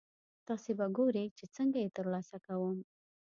تاسې 0.47 0.71
به 0.77 0.85
ګورئ 0.97 1.25
چې 1.37 1.45
څنګه 1.55 1.77
یې 1.83 1.89
ترلاسه 1.97 2.37
کوم. 2.45 2.77